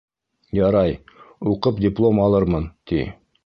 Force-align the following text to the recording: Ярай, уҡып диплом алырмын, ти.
Ярай, 0.59 0.95
уҡып 1.53 1.79
диплом 1.87 2.25
алырмын, 2.27 2.69
ти. 2.93 3.07